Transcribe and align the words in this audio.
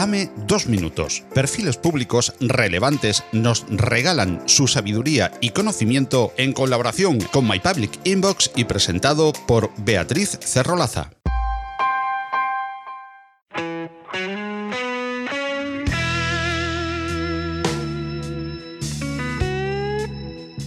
Dame 0.00 0.30
dos 0.46 0.66
minutos. 0.66 1.24
Perfiles 1.34 1.76
públicos 1.76 2.32
relevantes 2.40 3.22
nos 3.32 3.66
regalan 3.68 4.42
su 4.46 4.66
sabiduría 4.66 5.30
y 5.42 5.50
conocimiento 5.50 6.32
en 6.38 6.54
colaboración 6.54 7.20
con 7.20 7.46
My 7.46 7.60
Public 7.60 8.00
Inbox 8.04 8.50
y 8.56 8.64
presentado 8.64 9.34
por 9.46 9.70
Beatriz 9.76 10.38
Cerrolaza. 10.40 11.10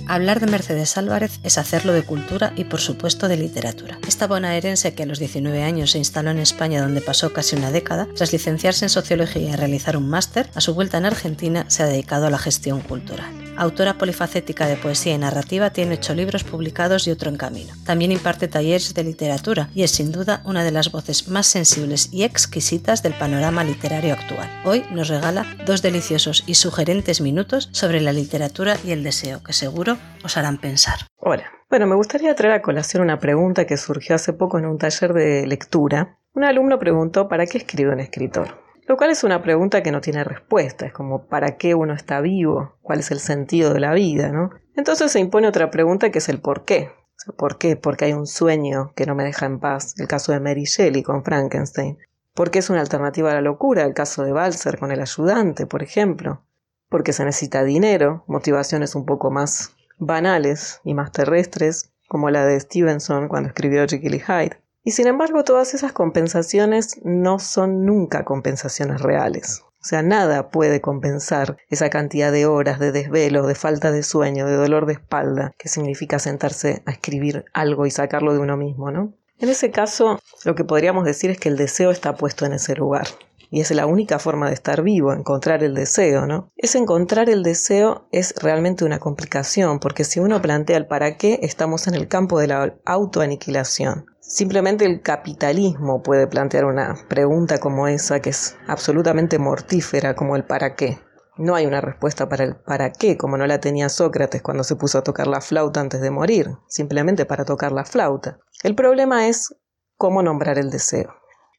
Hablar 0.08 0.40
de 0.40 0.48
Mercedes 0.48 0.98
Álvarez 0.98 1.40
es 1.44 1.58
hacerlo 1.58 1.94
de 1.94 2.04
cultura 2.04 2.54
y 2.56 2.66
por 2.66 2.82
supuesto 2.82 3.28
de 3.28 3.38
literatura. 3.38 3.98
Esta 4.08 4.28
bonaerense 4.28 4.94
que 4.94 5.04
a 5.04 5.06
los 5.06 5.20
19 5.20 5.64
años 5.64 5.92
se 5.92 5.98
instaló 5.98 6.32
en 6.32 6.40
España 6.40 6.82
donde 6.82 7.02
pasó 7.02 7.32
casi 7.32 7.56
una 7.56 7.72
década, 7.72 8.08
tras 8.16 8.34
licenciarse 8.34 8.86
en 8.86 8.90
sociología 8.90 9.52
y 9.52 9.56
realizar 9.56 9.96
un 9.98 10.10
máster, 10.10 10.50
a 10.56 10.62
su 10.62 10.74
vuelta 10.74 10.98
en 10.98 11.06
Argentina 11.06 11.66
se 11.70 11.84
ha 11.84 11.88
dedicado 11.88 12.28
a 12.28 12.30
la 12.30 12.38
gestión 12.38 12.82
cultural. 12.82 13.43
Autora 13.58 13.98
polifacética 13.98 14.68
de 14.68 14.76
poesía 14.76 15.14
y 15.14 15.18
narrativa, 15.18 15.70
tiene 15.70 15.96
ocho 15.96 16.14
libros 16.14 16.44
publicados 16.44 17.08
y 17.08 17.12
otro 17.12 17.30
en 17.30 17.38
camino. 17.38 17.74
También 17.86 18.12
imparte 18.12 18.48
talleres 18.48 18.94
de 18.94 19.04
literatura 19.04 19.70
y 19.76 19.84
es 19.84 19.92
sin 19.92 20.12
duda 20.12 20.42
una 20.46 20.64
de 20.64 20.72
las 20.72 20.92
voces 20.92 21.28
más 21.28 21.48
sensibles 21.48 22.10
y 22.12 22.24
exquisitas 22.24 23.04
del 23.04 23.14
panorama 23.14 23.64
literario 23.64 24.14
actual. 24.14 24.50
Hoy 24.66 24.84
nos 24.92 25.10
regala 25.10 25.46
dos 25.66 25.82
deliciosos 25.82 26.44
y 26.48 26.56
sugerentes 26.56 27.22
minutos 27.22 27.70
sobre 27.72 28.02
la 28.02 28.14
literatura 28.14 28.78
y 28.84 28.92
el 28.92 29.04
deseo, 29.04 29.44
que 29.44 29.54
seguro 29.54 29.98
os 30.24 30.38
harán 30.38 30.58
pensar. 30.58 31.08
Hola. 31.18 31.44
Bueno, 31.70 31.88
me 31.88 31.96
gustaría 31.96 32.36
traer 32.36 32.54
a 32.54 32.62
colación 32.62 33.02
una 33.02 33.18
pregunta 33.18 33.66
que 33.66 33.78
surgió 33.78 34.16
hace 34.16 34.32
poco 34.32 34.60
en 34.60 34.68
un 34.68 34.78
taller 34.78 35.14
de 35.14 35.48
lectura. 35.48 36.20
Un 36.34 36.44
alumno 36.44 36.78
preguntó 36.78 37.28
¿para 37.28 37.48
qué 37.48 37.58
escribe 37.58 37.92
un 37.92 38.00
escritor? 38.00 38.63
Lo 38.88 38.98
cual 38.98 39.12
es 39.12 39.24
una 39.24 39.42
pregunta 39.42 39.82
que 39.82 39.92
no 39.92 40.02
tiene 40.02 40.24
respuesta, 40.24 40.86
es 40.86 40.94
como 40.94 41.28
¿para 41.28 41.58
qué 41.58 41.74
uno 41.74 41.94
está 41.94 42.20
vivo? 42.20 42.78
¿Cuál 42.82 43.00
es 43.00 43.12
el 43.12 43.20
sentido 43.20 43.74
de 43.74 43.80
la 43.80 43.94
vida? 43.94 44.30
¿no? 44.30 44.52
Entonces 44.76 45.12
se 45.12 45.20
impone 45.20 45.48
otra 45.48 45.72
pregunta 45.72 46.12
que 46.12 46.20
es 46.20 46.30
el 46.30 46.42
por 46.42 46.66
qué. 46.66 46.92
¿Por 47.38 47.58
qué? 47.58 47.78
Porque 47.78 48.06
hay 48.06 48.14
un 48.14 48.28
sueño 48.28 48.92
que 48.96 49.06
no 49.06 49.16
me 49.16 49.24
deja 49.24 49.46
en 49.46 49.60
paz, 49.60 49.96
el 50.00 50.08
caso 50.08 50.34
de 50.34 50.40
Mary 50.40 50.66
Shelley 50.66 51.04
con 51.04 51.24
Frankenstein. 51.24 51.98
¿Por 52.34 52.52
qué 52.52 52.60
es 52.60 52.70
una 52.70 52.82
alternativa 52.82 53.32
a 53.32 53.36
la 53.36 53.42
locura, 53.42 53.84
el 53.84 53.94
caso 53.94 54.24
de 54.24 54.32
Balzer 54.32 54.80
con 54.80 54.92
el 54.92 55.00
ayudante, 55.00 55.66
por 55.68 55.84
ejemplo. 55.84 56.44
Porque 56.90 57.14
se 57.14 57.24
necesita 57.24 57.64
dinero, 57.64 58.24
motivaciones 58.28 58.96
un 58.96 59.06
poco 59.06 59.32
más 59.32 59.76
banales 60.00 60.82
y 60.84 60.94
más 60.96 61.12
terrestres, 61.12 61.92
como 62.08 62.30
la 62.30 62.46
de 62.46 62.60
Stevenson 62.60 63.28
cuando 63.28 63.50
escribió 63.50 63.88
Jekyll 63.88 64.16
y 64.16 64.20
Hyde. 64.20 64.63
Y 64.84 64.92
sin 64.92 65.08
embargo, 65.08 65.44
todas 65.44 65.74
esas 65.74 65.94
compensaciones 65.94 67.00
no 67.04 67.40
son 67.40 67.86
nunca 67.86 68.26
compensaciones 68.26 69.02
reales. 69.02 69.64
O 69.82 69.86
sea, 69.86 70.02
nada 70.02 70.50
puede 70.50 70.82
compensar 70.82 71.58
esa 71.70 71.90
cantidad 71.90 72.32
de 72.32 72.46
horas 72.46 72.80
de 72.80 72.92
desvelo, 72.92 73.48
de 73.48 73.56
falta 73.56 73.92
de 73.92 74.04
sueño, 74.04 74.46
de 74.46 74.56
dolor 74.56 74.86
de 74.86 74.94
espalda, 74.94 75.54
que 75.58 75.68
significa 75.68 76.20
sentarse 76.20 76.84
a 76.86 76.92
escribir 76.92 77.46
algo 77.54 77.86
y 77.86 77.92
sacarlo 77.92 78.34
de 78.34 78.40
uno 78.40 78.56
mismo, 78.56 78.92
¿no? 78.92 79.14
En 79.40 79.50
ese 79.50 79.72
caso, 79.72 80.22
lo 80.46 80.56
que 80.56 80.64
podríamos 80.64 81.04
decir 81.04 81.32
es 81.32 81.38
que 81.38 81.50
el 81.50 81.58
deseo 81.58 81.92
está 81.92 82.16
puesto 82.16 82.46
en 82.46 82.54
ese 82.54 82.76
lugar. 82.76 83.08
Y 83.56 83.62
es 83.62 83.70
la 83.70 83.86
única 83.86 84.18
forma 84.18 84.48
de 84.48 84.56
estar 84.56 84.82
vivo, 84.82 85.14
encontrar 85.14 85.64
el 85.64 85.76
deseo, 85.76 86.26
¿no? 86.26 86.52
Ese 86.58 86.80
encontrar 86.80 87.30
el 87.30 87.44
deseo 87.44 88.08
es 88.12 88.34
realmente 88.42 88.84
una 88.84 88.98
complicación, 88.98 89.78
porque 89.80 90.06
si 90.06 90.20
uno 90.20 90.42
plantea 90.42 90.76
el 90.76 90.88
para 90.88 91.18
qué, 91.18 91.38
estamos 91.44 91.86
en 91.86 91.94
el 91.94 92.08
campo 92.08 92.40
de 92.40 92.48
la 92.48 92.80
autoaniquilación. 92.84 94.08
Simplemente 94.22 94.86
el 94.86 95.04
capitalismo 95.04 96.02
puede 96.02 96.26
plantear 96.26 96.66
una 96.66 96.96
pregunta 97.08 97.60
como 97.60 97.88
esa 97.88 98.22
que 98.22 98.32
es 98.32 98.58
absolutamente 98.66 99.38
mortífera 99.38 100.16
como 100.16 100.36
el 100.36 100.46
para 100.46 100.74
qué. 100.74 100.98
No 101.38 101.54
hay 101.54 101.68
una 101.68 101.80
respuesta 101.80 102.28
para 102.28 102.46
el 102.46 102.56
para 102.56 102.92
qué, 102.92 103.18
como 103.18 103.38
no 103.38 103.46
la 103.46 103.60
tenía 103.60 103.90
Sócrates 103.90 104.42
cuando 104.42 104.64
se 104.64 104.78
puso 104.78 104.98
a 104.98 105.04
tocar 105.04 105.28
la 105.28 105.42
flauta 105.42 105.80
antes 105.80 106.02
de 106.02 106.10
morir, 106.10 106.50
simplemente 106.68 107.28
para 107.28 107.46
tocar 107.46 107.72
la 107.72 107.86
flauta. 107.86 108.40
El 108.64 108.74
problema 108.74 109.28
es 109.28 109.56
cómo 109.96 110.24
nombrar 110.24 110.58
el 110.58 110.72
deseo. 110.72 111.14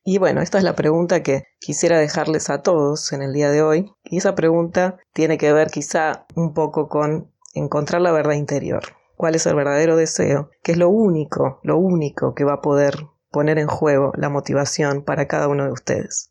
Y 0.05 0.19
bueno, 0.19 0.43
esta 0.43 0.59
es 0.59 0.65
la 0.65 0.77
pregunta 0.77 1.23
que 1.23 1.45
quisiera 1.61 1.99
dejarles 1.99 2.51
a 2.51 2.61
todos 2.61 3.13
en 3.13 3.23
el 3.23 3.33
día 3.33 3.51
de 3.51 3.63
hoy. 3.63 3.93
Y 4.05 4.19
esa 4.19 4.35
pregunta 4.35 4.99
tiene 5.15 5.39
que 5.39 5.53
ver 5.53 5.71
quizá 5.71 6.27
un 6.35 6.53
poco 6.53 6.89
con 6.89 7.33
encontrar 7.55 8.03
la 8.03 8.13
verdad 8.13 8.35
interior 8.35 8.83
cuál 9.17 9.35
es 9.35 9.47
el 9.47 9.55
verdadero 9.55 9.97
deseo, 9.97 10.51
que 10.63 10.73
es 10.73 10.79
lo 10.79 10.89
único, 10.89 11.61
lo 11.63 11.79
único 11.79 12.35
que 12.35 12.45
va 12.45 12.55
a 12.55 12.61
poder 12.61 13.07
poner 13.31 13.59
en 13.59 13.69
juego 13.69 14.13
la 14.17 14.29
motivación 14.29 15.03
para 15.03 15.27
cada 15.27 15.49
uno 15.49 15.65
de 15.65 15.73
ustedes. 15.73 16.31